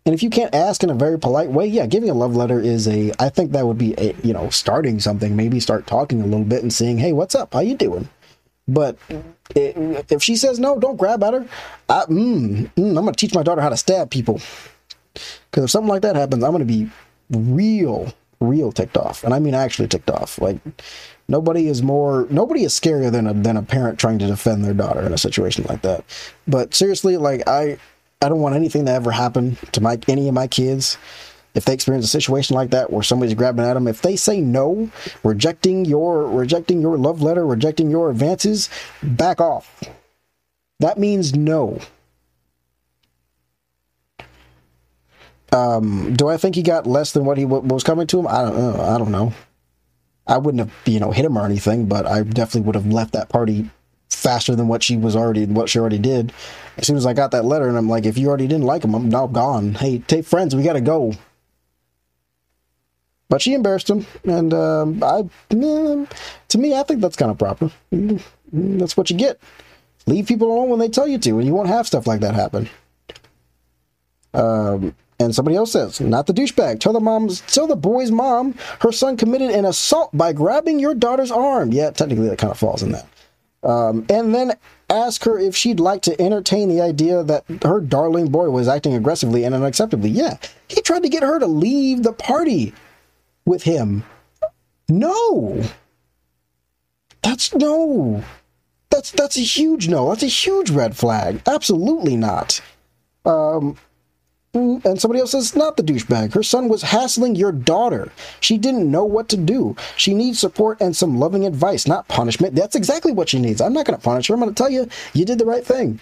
[0.05, 2.59] And if you can't ask in a very polite way yeah giving a love letter
[2.59, 5.35] is a i think that would be a you know starting something.
[5.35, 7.53] Maybe start talking a little bit and saying hey what's up?
[7.53, 8.09] How you doing?
[8.67, 8.97] But
[9.55, 9.75] it,
[10.09, 11.47] if she says no don't grab at her.
[11.89, 14.39] I, mm, mm, i'm gonna teach my daughter how to stab people
[15.13, 16.89] because if something like that happens i'm gonna be
[17.29, 20.57] real real ticked off and i mean actually ticked off like
[21.27, 24.73] nobody is more nobody is scarier than a than a parent trying to defend their
[24.73, 26.03] daughter in a situation like that
[26.47, 27.77] but seriously like i
[28.21, 30.97] I don't want anything to ever happen to my any of my kids.
[31.53, 34.39] If they experience a situation like that where somebody's grabbing at them, if they say
[34.39, 34.89] no,
[35.23, 38.69] rejecting your rejecting your love letter, rejecting your advances,
[39.01, 39.83] back off.
[40.79, 41.79] That means no.
[45.51, 48.27] Um, do I think he got less than what he w- was coming to him?
[48.27, 48.81] I don't know.
[48.81, 49.33] I don't know.
[50.27, 53.13] I wouldn't have, you know, hit him or anything, but I definitely would have left
[53.13, 53.69] that party
[54.09, 56.31] faster than what she was already what she already did.
[56.77, 58.83] As soon as I got that letter, and I'm like, if you already didn't like
[58.83, 59.73] him, I'm now gone.
[59.73, 61.13] Hey, take friends, we gotta go.
[63.29, 67.71] But she embarrassed him, and um, I, to me, I think that's kind of proper.
[67.93, 69.39] Mm, that's what you get.
[70.05, 72.35] Leave people alone when they tell you to, and you won't have stuff like that
[72.35, 72.69] happen.
[74.33, 76.79] Um, and somebody else says, not the douchebag.
[76.79, 80.95] Tell the mom's, tell the boy's mom her son committed an assault by grabbing your
[80.95, 81.71] daughter's arm.
[81.71, 83.07] Yeah, technically that kind of falls in that.
[83.63, 84.53] Um, and then
[84.89, 88.95] ask her if she'd like to entertain the idea that her darling boy was acting
[88.95, 90.09] aggressively and unacceptably.
[90.13, 92.73] Yeah, he tried to get her to leave the party
[93.45, 94.03] with him.
[94.89, 95.63] No.
[97.21, 98.23] That's no.
[98.89, 100.09] That's that's a huge no.
[100.09, 101.41] That's a huge red flag.
[101.45, 102.59] Absolutely not.
[103.25, 103.77] Um,
[104.53, 106.33] and somebody else says, not the douchebag.
[106.33, 108.11] Her son was hassling your daughter.
[108.41, 109.75] She didn't know what to do.
[109.95, 112.55] She needs support and some loving advice, not punishment.
[112.55, 113.61] That's exactly what she needs.
[113.61, 114.33] I'm not going to punish her.
[114.33, 116.01] I'm going to tell you, you did the right thing.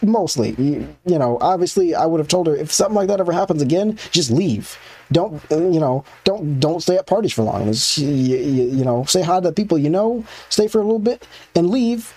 [0.00, 3.32] Mostly, you, you, know, obviously, I would have told her if something like that ever
[3.32, 4.78] happens again, just leave.
[5.10, 7.66] Don't, uh, you know, don't don't stay at parties for long.
[7.66, 11.68] You, you know, say hi to people you know, stay for a little bit, and
[11.68, 12.14] leave.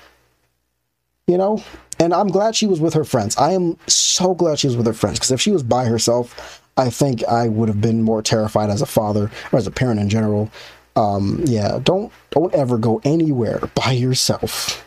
[1.26, 1.64] You know,
[2.00, 3.36] And I'm glad she was with her friends.
[3.38, 6.62] I am so glad she was with her friends because if she was by herself,
[6.78, 10.00] I think I would have been more terrified as a father or as a parent
[10.00, 10.50] in general.
[10.96, 14.86] Um, yeah, don't don't ever go anywhere by yourself.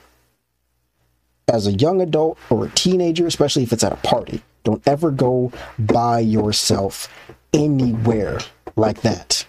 [1.49, 5.11] As a young adult or a teenager, especially if it's at a party, don't ever
[5.11, 7.09] go by yourself
[7.53, 8.39] anywhere
[8.77, 9.47] like that.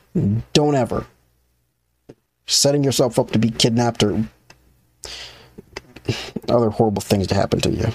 [0.52, 1.06] Don't ever.
[2.46, 4.26] Setting yourself up to be kidnapped or
[6.50, 7.88] other horrible things to happen to you.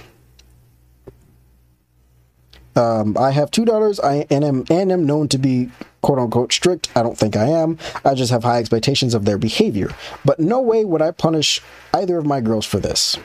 [2.79, 3.99] Um, I have two daughters.
[3.99, 6.89] I and am and am known to be quote unquote strict.
[6.97, 7.77] I don't think I am.
[8.05, 9.91] I just have high expectations of their behavior.
[10.25, 11.61] But no way would I punish
[11.93, 13.19] either of my girls for this.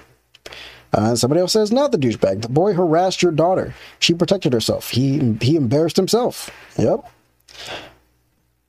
[0.92, 2.44] Uh, somebody else says, not the douchebag.
[2.44, 3.74] The boy harassed your daughter.
[4.00, 4.92] She protected herself.
[4.92, 6.50] He he embarrassed himself.
[6.78, 7.10] Yep.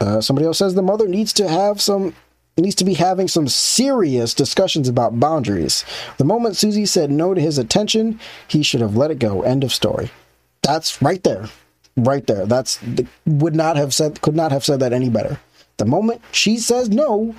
[0.00, 2.14] Uh, somebody else says the mother needs to have some
[2.62, 5.84] needs to be having some serious discussions about boundaries.
[6.18, 9.42] The moment Susie said no to his attention, he should have let it go.
[9.42, 10.10] End of story.
[10.62, 11.48] That's right there.
[11.96, 12.46] Right there.
[12.46, 12.78] That's
[13.26, 15.40] would not have said could not have said that any better.
[15.76, 17.34] The moment she says no,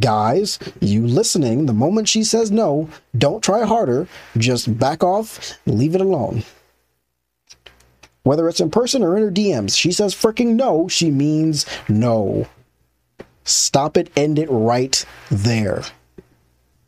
[0.00, 4.08] guys, you listening, the moment she says no, don't try harder.
[4.36, 6.42] Just back off, leave it alone.
[8.22, 12.48] Whether it's in person or in her DMs, she says freaking no, she means no.
[13.46, 15.82] Stop it, end it right there.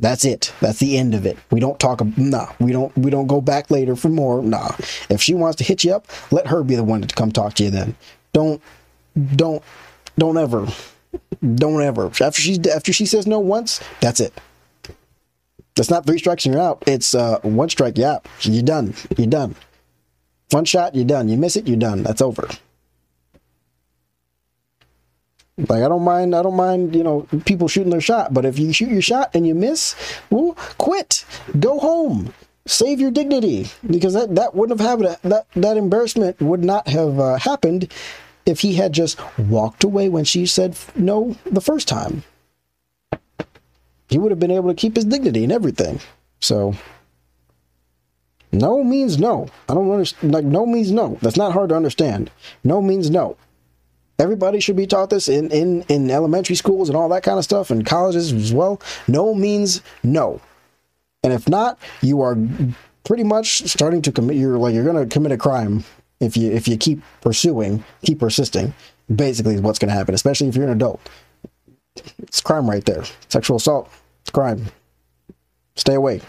[0.01, 0.53] That's it.
[0.61, 1.38] That's the end of it.
[1.51, 2.05] We don't talk.
[2.16, 2.97] Nah, we don't.
[2.97, 4.42] We don't go back later for more.
[4.42, 4.71] Nah.
[5.09, 7.55] If she wants to hit you up, let her be the one to come talk
[7.55, 7.71] to you.
[7.71, 7.97] Then
[8.33, 8.62] don't,
[9.35, 9.62] don't,
[10.16, 10.68] don't ever,
[11.55, 12.07] don't ever.
[12.07, 14.33] After she after she says no once, that's it.
[15.75, 16.83] That's not three strikes and you're out.
[16.87, 17.99] It's uh, one strike.
[17.99, 18.94] Yeah, you're done.
[19.16, 19.57] You're done.
[20.51, 21.29] One shot, you're done.
[21.29, 22.03] You miss it, you're done.
[22.03, 22.49] That's over.
[25.59, 28.33] Like I don't mind, I don't mind, you know, people shooting their shot.
[28.33, 29.97] But if you shoot your shot and you miss,
[30.31, 31.25] well, quit.
[31.59, 32.33] Go home.
[32.66, 35.16] Save your dignity because that that wouldn't have happened.
[35.23, 37.92] That that embarrassment would not have uh, happened
[38.47, 42.23] if he had just walked away when she said no the first time.
[44.09, 46.01] He would have been able to keep his dignity and everything.
[46.40, 46.75] So
[48.53, 49.49] no means no.
[49.68, 50.33] I don't understand.
[50.33, 51.18] Like no means no.
[51.21, 52.31] That's not hard to understand.
[52.64, 53.37] No means no.
[54.18, 57.44] Everybody should be taught this in, in, in elementary schools and all that kind of
[57.44, 58.81] stuff and colleges as well.
[59.07, 60.40] No means no.
[61.22, 62.37] And if not, you are
[63.04, 65.85] pretty much starting to commit you're like you're gonna commit a crime
[66.20, 68.74] if you if you keep pursuing, keep persisting.
[69.14, 71.00] Basically is what's gonna happen, especially if you're an adult.
[72.18, 73.04] It's crime right there.
[73.28, 73.90] Sexual assault.
[74.22, 74.66] It's crime.
[75.76, 76.20] Stay away.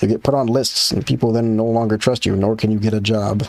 [0.00, 2.78] You get put on lists and people then no longer trust you, nor can you
[2.78, 3.46] get a job.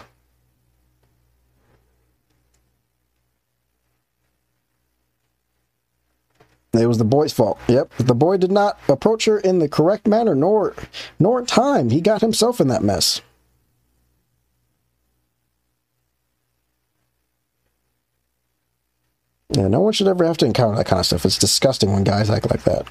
[6.73, 7.59] It was the boy's fault.
[7.67, 7.91] Yep.
[7.97, 10.75] The boy did not approach her in the correct manner nor
[11.17, 11.89] nor time.
[11.89, 13.21] He got himself in that mess.
[19.49, 21.25] Yeah, no one should ever have to encounter that kind of stuff.
[21.25, 22.85] It's disgusting when guys act like that.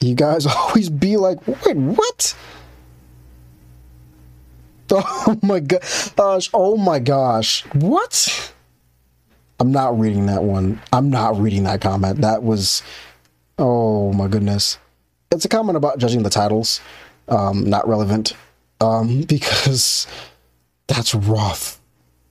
[0.00, 2.36] You guys always be like, wait, what?
[5.26, 6.50] Oh my gosh.
[6.54, 7.64] Oh my gosh.
[7.74, 8.52] What?
[9.60, 10.80] I'm not reading that one.
[10.92, 12.20] I'm not reading that comment.
[12.20, 12.82] That was.
[13.58, 14.78] Oh my goodness.
[15.30, 16.80] It's a comment about judging the titles.
[17.28, 18.34] Um, not relevant.
[18.80, 20.06] Um, because
[20.86, 21.80] that's rough.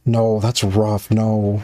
[0.05, 1.09] No, that's rough.
[1.11, 1.63] No.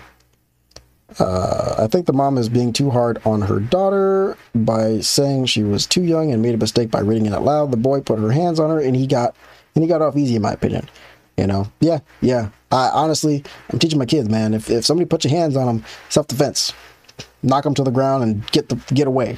[1.17, 5.63] Uh, I think the mom is being too hard on her daughter by saying she
[5.63, 7.71] was too young and made a mistake by reading it out loud.
[7.71, 9.35] The boy put her hands on her and he got
[9.80, 10.89] and he got off easy in my opinion.
[11.38, 12.50] You know, yeah, yeah.
[12.70, 14.54] I honestly, I'm teaching my kids, man.
[14.54, 16.74] If if somebody puts your hands on them, self defense,
[17.42, 19.38] knock them to the ground and get the get away,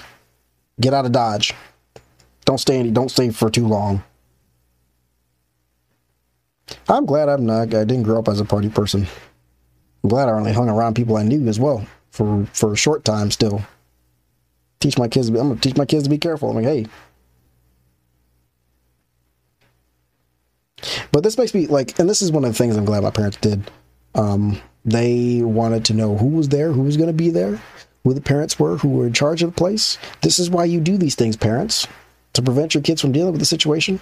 [0.80, 1.54] get out of dodge.
[2.46, 2.90] Don't stay any.
[2.90, 4.04] Don't stay for too long.
[6.90, 7.72] I'm glad I'm not.
[7.76, 9.06] I didn't grow up as a party person.
[10.04, 13.06] I'm glad I only hung around people I knew as well for for a short
[13.06, 13.30] time.
[13.30, 13.62] Still,
[14.80, 15.28] teach my kids.
[15.30, 16.50] I'm gonna teach my kids to be careful.
[16.50, 16.88] I'm like, hey,
[21.12, 23.12] But this makes me like, and this is one of the things I'm glad my
[23.12, 23.70] parents did.
[24.16, 27.62] Um, they wanted to know who was there, who was going to be there,
[28.04, 29.98] who the parents were, who were in charge of the place.
[30.22, 31.88] This is why you do these things, parents,
[32.34, 34.00] to prevent your kids from dealing with the situation.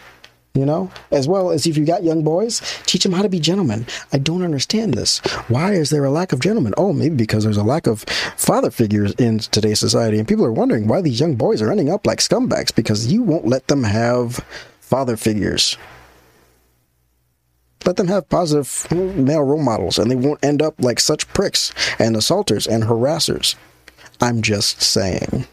[0.56, 3.40] You know, as well as if you got young boys, teach them how to be
[3.40, 3.86] gentlemen.
[4.12, 5.20] I don't understand this.
[5.48, 6.74] Why is there a lack of gentlemen?
[6.76, 8.02] Oh, maybe because there's a lack of
[8.36, 11.92] father figures in today's society, and people are wondering why these young boys are ending
[11.92, 14.44] up like scumbags because you won't let them have
[14.80, 15.78] father figures
[17.86, 21.74] let them have positive male role models and they won't end up like such pricks
[21.98, 23.56] and assaulters and harassers.
[24.22, 25.48] I'm just saying.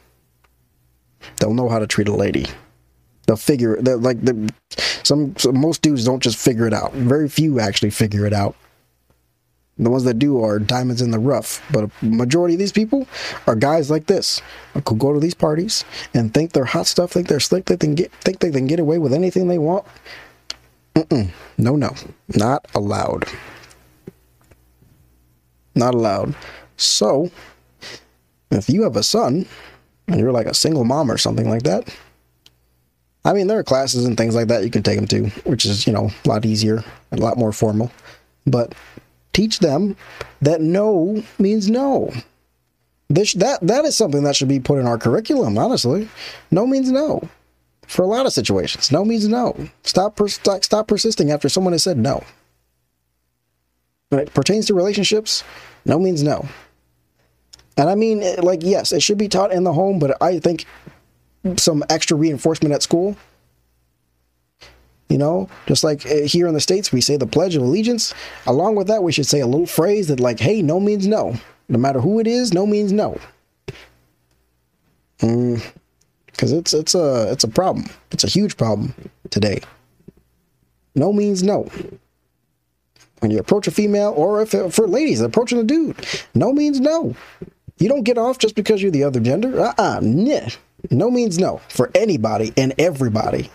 [1.39, 2.47] they'll know how to treat a lady.
[3.27, 4.53] They'll figure that like the
[5.03, 6.93] some, some most dudes don't just figure it out.
[6.93, 8.57] Very few actually figure it out.
[9.79, 11.63] The ones that do are diamonds in the rough.
[11.71, 13.07] But a majority of these people
[13.47, 14.41] are guys like this
[14.73, 17.95] who go to these parties and think they're hot stuff, think they're slick, they can
[17.95, 19.85] get think they can get away with anything they want.
[20.97, 21.31] Mm-mm.
[21.59, 21.95] No, no,
[22.35, 23.25] not allowed.
[25.75, 26.35] Not allowed.
[26.79, 27.31] So,
[28.51, 29.45] if you have a son
[30.09, 31.95] and you're like a single mom or something like that,
[33.27, 35.67] I mean, there are classes and things like that you can take them to, which
[35.67, 37.93] is, you know, a lot easier and a lot more formal.
[38.47, 38.75] But
[39.35, 39.97] teach them
[40.41, 42.11] that no means no.
[43.09, 46.09] This, that, that is something that should be put in our curriculum, honestly.
[46.51, 47.29] No means no.
[47.87, 49.69] For a lot of situations, no means no.
[49.83, 52.25] Stop, per, stop, persisting after someone has said no.
[54.09, 55.45] When it pertains to relationships,
[55.85, 56.49] no means no.
[57.77, 60.65] And I mean, like, yes, it should be taught in the home, but I think
[61.57, 63.17] some extra reinforcement at school.
[65.09, 68.13] You know, just like uh, here in the States, we say the Pledge of Allegiance.
[68.47, 71.37] Along with that, we should say a little phrase that, like, hey, no means no.
[71.69, 73.19] No matter who it is, no means no.
[76.37, 77.87] Because it's it's a it's a problem.
[78.11, 78.95] It's a huge problem
[79.31, 79.61] today.
[80.95, 81.71] No means no.
[83.21, 85.97] When you approach a female, or if for ladies approaching a dude,
[86.35, 87.17] no means no.
[87.79, 89.59] You don't get off just because you're the other gender.
[89.59, 90.51] Uh uh-uh, uh.
[90.91, 93.51] No means no for anybody and everybody.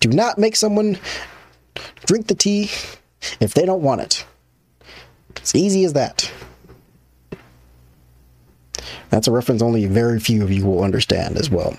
[0.00, 0.98] Do not make someone
[2.06, 2.70] drink the tea
[3.40, 4.24] if they don't want it.
[5.36, 6.30] It's easy as that.
[9.12, 11.76] That's a reference only very few of you will understand as well.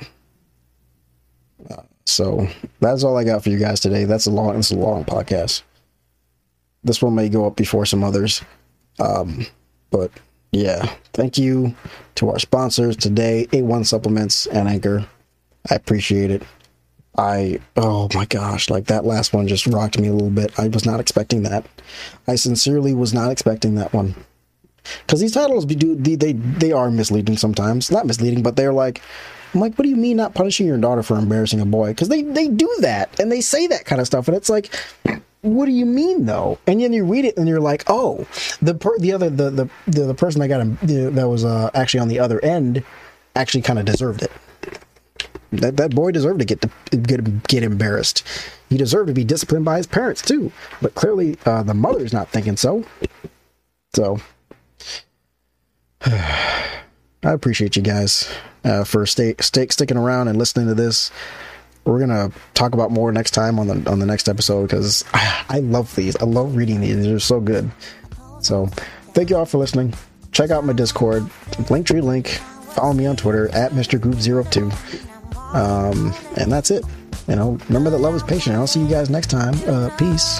[1.67, 2.47] Uh, so
[2.79, 4.03] that's all I got for you guys today.
[4.03, 5.63] That's a long, it's a long podcast.
[6.83, 8.43] This one may go up before some others.
[8.99, 9.47] Um,
[9.89, 10.11] but
[10.51, 11.73] yeah, thank you
[12.15, 15.03] to our sponsors today, A1 Supplements and Anchor.
[15.71, 16.43] I appreciate it.
[17.17, 20.59] I oh my gosh, like that last one just rocked me a little bit.
[20.59, 21.65] I was not expecting that.
[22.27, 24.13] I sincerely was not expecting that one.
[25.07, 27.91] Cuz these titles do they, they they are misleading sometimes.
[27.91, 29.01] Not misleading, but they're like
[29.53, 31.89] I'm like, what do you mean not punishing your daughter for embarrassing a boy?
[31.89, 34.27] Because they, they do that and they say that kind of stuff.
[34.27, 34.73] And it's like,
[35.41, 36.57] what do you mean though?
[36.65, 38.25] And then you read it and you're like, oh,
[38.61, 40.77] the per- the other the the the, the person that got him
[41.15, 42.83] that was uh, actually on the other end
[43.35, 44.31] actually kind of deserved it.
[45.51, 48.25] That that boy deserved to get to get get embarrassed.
[48.69, 50.51] He deserved to be disciplined by his parents too.
[50.81, 52.85] But clearly, uh, the mother's not thinking so.
[53.93, 54.19] So,
[56.05, 58.29] I appreciate you guys
[58.63, 61.11] uh, for stay, stay sticking around and listening to this
[61.85, 65.45] we're gonna talk about more next time on the on the next episode because I,
[65.49, 66.15] I love these.
[66.17, 67.03] I love reading these.
[67.03, 67.69] They're so good.
[68.41, 68.67] So
[69.13, 69.93] thank you all for listening.
[70.31, 71.23] Check out my Discord,
[71.69, 72.27] link, Linktree link.
[72.73, 74.01] Follow me on Twitter at Mr.
[74.01, 74.71] Group 2
[75.55, 76.83] Um, and that's it.
[77.27, 78.55] You know, remember that love is patient.
[78.55, 79.53] I'll see you guys next time.
[79.67, 80.39] Uh, peace.